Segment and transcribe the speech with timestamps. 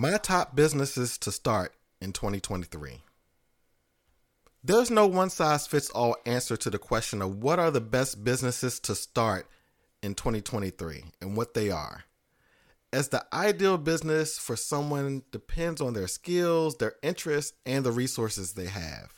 [0.00, 3.02] My top businesses to start in 2023.
[4.62, 8.22] There's no one size fits all answer to the question of what are the best
[8.22, 9.48] businesses to start
[10.00, 12.04] in 2023 and what they are.
[12.92, 18.52] As the ideal business for someone depends on their skills, their interests, and the resources
[18.52, 19.12] they have.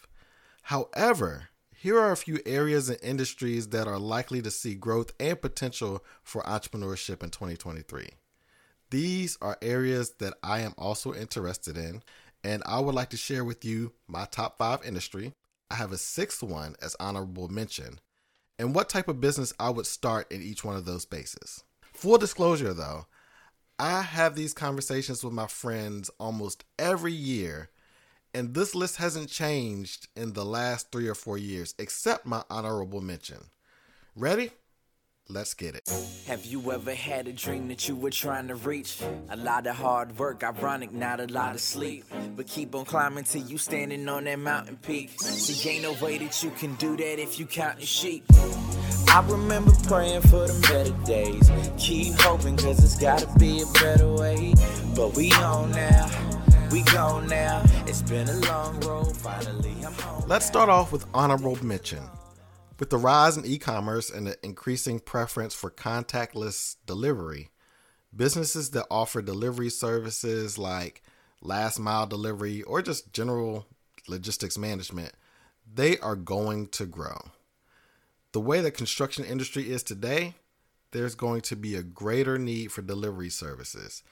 [0.62, 5.38] However, here are a few areas and industries that are likely to see growth and
[5.42, 8.08] potential for entrepreneurship in 2023.
[8.90, 12.02] These are areas that I am also interested in,
[12.42, 15.32] and I would like to share with you my top five industry.
[15.70, 18.00] I have a sixth one as honorable mention,
[18.58, 21.62] and what type of business I would start in each one of those spaces.
[21.92, 23.06] Full disclosure though,
[23.78, 27.70] I have these conversations with my friends almost every year,
[28.34, 33.00] and this list hasn't changed in the last three or four years, except my honorable
[33.00, 33.38] mention.
[34.16, 34.50] Ready?
[35.32, 35.88] Let's get it.
[36.26, 39.00] Have you ever had a dream that you were trying to reach?
[39.28, 42.04] A lot of hard work, ironic, not a lot of sleep.
[42.34, 45.10] But keep on climbing till you standing on that mountain peak.
[45.20, 48.24] See, ain't no way that you can do that if you counting sheep.
[49.08, 51.48] I remember praying for them better days.
[51.78, 54.52] Keep hoping, cause it's gotta be a better way.
[54.96, 56.10] But we on now.
[56.72, 57.62] We gone now.
[57.86, 59.16] It's been a long road.
[59.16, 60.24] Finally, I'm home.
[60.26, 62.00] Let's start off with honorable mention.
[62.80, 67.50] With the rise in e commerce and the increasing preference for contactless delivery,
[68.16, 71.02] businesses that offer delivery services like
[71.42, 73.66] last mile delivery or just general
[74.08, 75.12] logistics management,
[75.70, 77.32] they are going to grow.
[78.32, 80.36] The way the construction industry is today,
[80.92, 84.02] there's going to be a greater need for delivery services.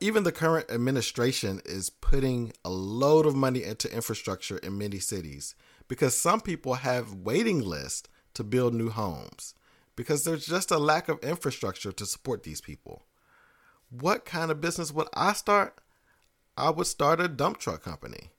[0.00, 5.54] Even the current administration is putting a load of money into infrastructure in many cities
[5.88, 9.54] because some people have waiting lists to build new homes
[9.96, 13.04] because there's just a lack of infrastructure to support these people.
[13.90, 15.78] What kind of business would I start?
[16.56, 18.30] I would start a dump truck company.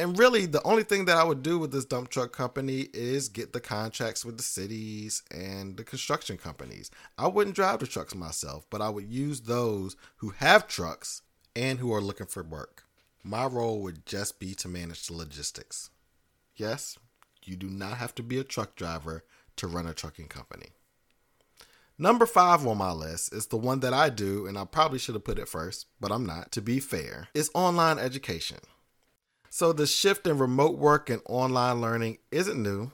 [0.00, 3.28] And really, the only thing that I would do with this dump truck company is
[3.28, 6.90] get the contracts with the cities and the construction companies.
[7.16, 11.22] I wouldn't drive the trucks myself, but I would use those who have trucks
[11.56, 12.84] and who are looking for work.
[13.24, 15.90] My role would just be to manage the logistics.
[16.54, 16.96] Yes,
[17.46, 19.24] you do not have to be a truck driver
[19.56, 20.68] to run a trucking company.
[22.00, 25.16] Number five on my list is the one that I do, and I probably should
[25.16, 28.58] have put it first, but I'm not, to be fair, is online education.
[29.50, 32.92] So the shift in remote work and online learning isn't new,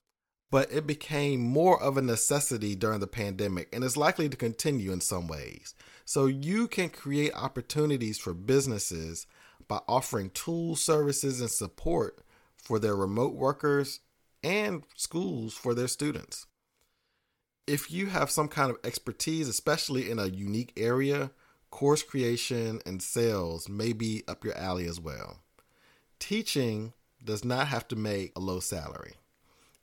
[0.50, 4.92] but it became more of a necessity during the pandemic and is likely to continue
[4.92, 5.74] in some ways.
[6.06, 9.26] So you can create opportunities for businesses
[9.68, 12.20] by offering tools, services, and support
[12.56, 14.00] for their remote workers
[14.44, 16.46] and schools for their students.
[17.66, 21.30] If you have some kind of expertise, especially in a unique area,
[21.70, 25.38] course creation and sales may be up your alley as well.
[26.20, 26.92] Teaching
[27.24, 29.14] does not have to make a low salary.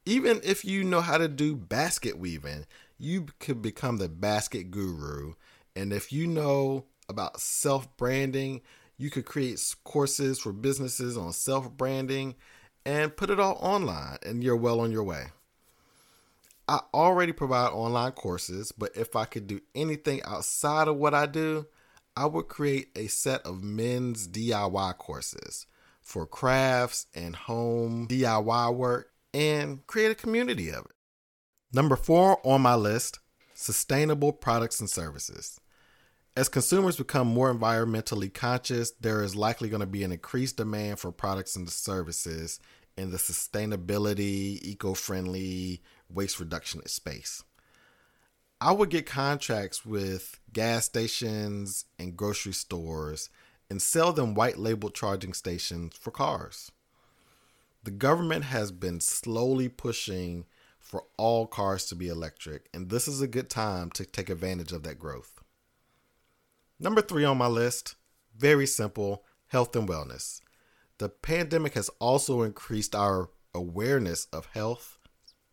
[0.06, 2.66] Even if you know how to do basket weaving,
[2.98, 5.34] you could become the basket guru.
[5.76, 8.62] And if you know about self branding,
[8.98, 12.36] you could create courses for businesses on self branding
[12.86, 15.28] and put it all online, and you're well on your way.
[16.68, 21.26] I already provide online courses, but if I could do anything outside of what I
[21.26, 21.68] do,
[22.16, 25.66] I would create a set of men's DIY courses
[26.02, 30.92] for crafts and home DIY work and create a community of it.
[31.74, 33.20] Number four on my list
[33.54, 35.61] sustainable products and services.
[36.38, 41.00] As consumers become more environmentally conscious, there is likely going to be an increased demand
[41.00, 42.62] for products and services
[42.96, 47.44] in the sustainability, eco friendly, waste reduction space.
[48.62, 53.30] I would get contracts with gas stations and grocery stores
[53.70, 56.72] and sell them white label charging stations for cars.
[57.84, 60.46] The government has been slowly pushing
[60.80, 64.72] for all cars to be electric, and this is a good time to take advantage
[64.72, 65.41] of that growth.
[66.82, 67.94] Number three on my list
[68.36, 70.42] very simple health and wellness.
[70.98, 74.98] The pandemic has also increased our awareness of health,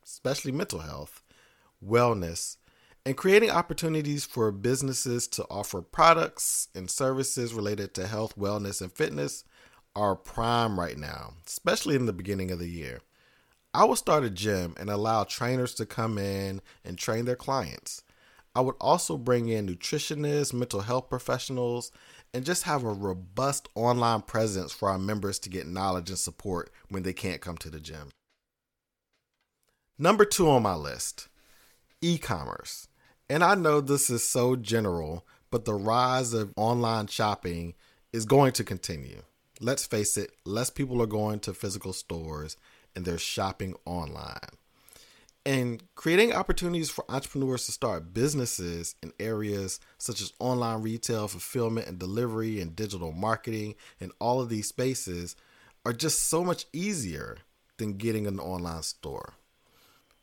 [0.03, 1.23] especially mental health,
[1.87, 2.57] wellness,
[3.05, 8.91] and creating opportunities for businesses to offer products and services related to health, wellness, and
[8.91, 9.45] fitness
[9.95, 13.01] are prime right now, especially in the beginning of the year.
[13.75, 18.03] I will start a gym and allow trainers to come in and train their clients.
[18.55, 21.93] I would also bring in nutritionists, mental health professionals,
[22.35, 26.71] and just have a robust online presence for our members to get knowledge and support
[26.89, 28.11] when they can't come to the gym.
[29.99, 31.29] Number two on my list
[32.01, 32.89] e commerce.
[33.29, 37.75] And I know this is so general, but the rise of online shopping
[38.13, 39.23] is going to continue.
[39.61, 42.57] Let's face it, less people are going to physical stores
[42.95, 44.57] and they're shopping online.
[45.49, 51.89] And creating opportunities for entrepreneurs to start businesses in areas such as online retail, fulfillment
[51.89, 55.37] and delivery, and digital marketing, and all of these spaces
[55.87, 57.39] are just so much easier
[57.79, 59.37] than getting an online store.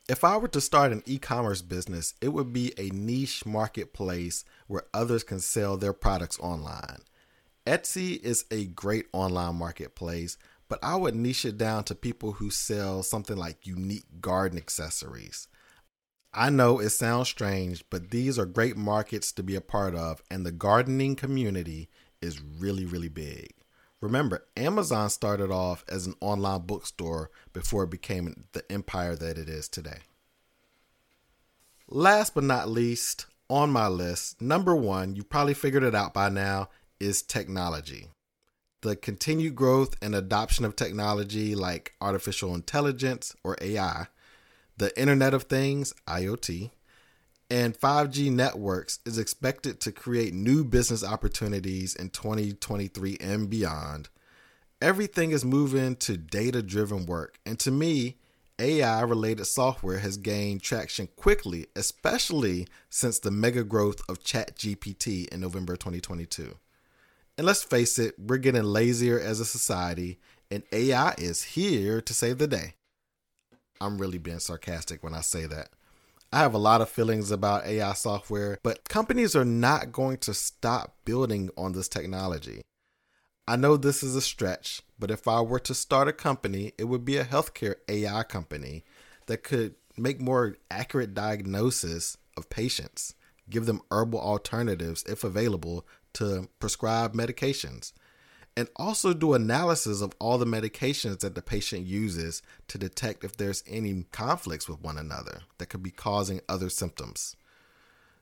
[0.07, 4.45] If I were to start an e commerce business, it would be a niche marketplace
[4.67, 6.99] where others can sell their products online.
[7.65, 12.49] Etsy is a great online marketplace, but I would niche it down to people who
[12.49, 15.47] sell something like unique garden accessories.
[16.33, 20.21] I know it sounds strange, but these are great markets to be a part of,
[20.29, 21.89] and the gardening community
[22.21, 23.53] is really, really big.
[24.01, 29.47] Remember, Amazon started off as an online bookstore before it became the empire that it
[29.47, 29.99] is today.
[31.87, 36.29] Last but not least, on my list, number one, you probably figured it out by
[36.29, 36.69] now,
[36.99, 38.09] is technology.
[38.85, 44.05] The continued growth and adoption of technology like artificial intelligence or AI,
[44.77, 46.69] the Internet of Things, IoT,
[47.49, 54.09] and 5G networks is expected to create new business opportunities in 2023 and beyond.
[54.79, 58.17] Everything is moving to data driven work, and to me,
[58.59, 65.41] AI related software has gained traction quickly, especially since the mega growth of ChatGPT in
[65.41, 66.55] November 2022.
[67.37, 72.13] And let's face it, we're getting lazier as a society, and AI is here to
[72.13, 72.75] save the day.
[73.81, 75.69] I'm really being sarcastic when I say that.
[76.31, 80.33] I have a lot of feelings about AI software, but companies are not going to
[80.33, 82.61] stop building on this technology.
[83.47, 86.85] I know this is a stretch, but if I were to start a company, it
[86.85, 88.83] would be a healthcare AI company
[89.27, 93.13] that could make more accurate diagnosis of patients,
[93.49, 95.85] give them herbal alternatives if available
[96.15, 97.93] to prescribe medications,
[98.57, 103.37] and also do analysis of all the medications that the patient uses to detect if
[103.37, 107.35] there's any conflicts with one another that could be causing other symptoms.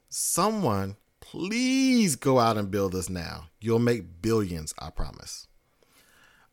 [0.10, 3.45] Someone, please go out and build this now.
[3.60, 5.48] You'll make billions, I promise.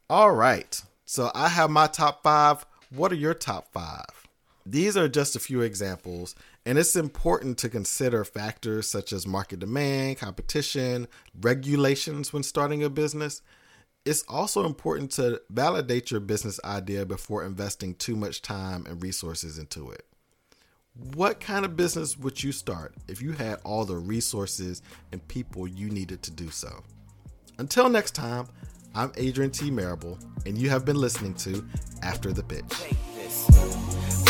[0.09, 2.67] All right, so I have my top five.
[2.91, 4.29] What are your top five?
[4.67, 6.35] These are just a few examples,
[6.67, 11.09] and it's important to consider factors such as market demand, competition,
[11.41, 13.43] regulations when starting a business
[14.05, 19.59] it's also important to validate your business idea before investing too much time and resources
[19.59, 20.07] into it.
[21.15, 25.69] What kind of business would you start if you had all the resources and people
[25.69, 26.83] you needed to do so?
[27.59, 28.49] Until next time,
[28.95, 29.71] I'm Adrian T.
[29.71, 31.65] Marable, and you have been listening to
[32.03, 32.97] After the Pitch.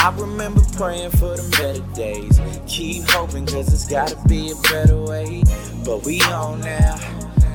[0.03, 2.41] I remember praying for the better days.
[2.67, 5.43] Keep hoping, cause it's gotta be a better way.
[5.85, 6.99] But we on now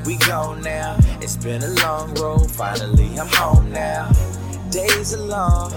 [0.06, 0.98] we gone now.
[1.22, 4.12] It's been a long road, finally I'm home now.
[4.70, 5.72] Days are long,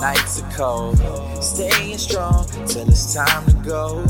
[0.00, 0.98] nights are cold.
[1.42, 4.04] Staying strong till it's time to go.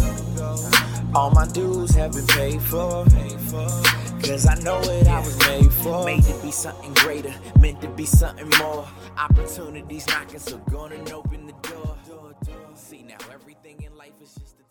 [1.14, 3.05] All my dues have been paid for.
[4.23, 6.05] Cause I know what I was made for.
[6.05, 8.87] Made to be something greater, meant to be something more.
[9.19, 11.95] Opportunities knocking, so gonna open the door.
[12.96, 14.65] See now, everything in life is just a